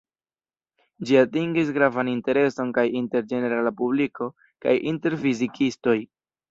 Ĝi 1.09 1.19
atingis 1.19 1.69
gravan 1.75 2.09
intereson 2.15 2.73
kaj 2.81 2.87
inter 3.03 3.31
ĝenerala 3.35 3.77
publiko, 3.83 4.35
kaj 4.67 4.79
inter 4.95 5.23
fizikistoj. 5.27 6.01